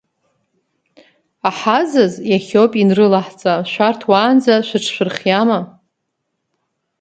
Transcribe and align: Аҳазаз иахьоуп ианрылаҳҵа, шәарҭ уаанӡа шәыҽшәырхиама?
Аҳазаз 1.49 2.13
иахьоуп 2.31 2.71
ианрылаҳҵа, 2.77 3.53
шәарҭ 3.71 4.01
уаанӡа 4.09 4.55
шәыҽшәырхиама? 4.67 5.59